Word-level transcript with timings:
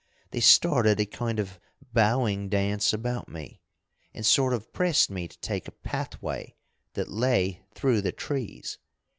They 0.31 0.39
started 0.39 0.99
a 0.99 1.05
kind 1.05 1.37
of 1.37 1.59
bowing 1.93 2.49
dance 2.49 2.91
about 2.91 3.29
me, 3.29 3.61
and 4.15 4.25
sort 4.25 4.51
of 4.51 4.73
pressed 4.73 5.11
me 5.11 5.27
to 5.27 5.37
take 5.41 5.67
a 5.67 5.71
pathway 5.83 6.55
that 6.95 7.07
lay 7.09 7.61
through 7.75 8.01
the 8.01 8.11
trees. 8.11 8.79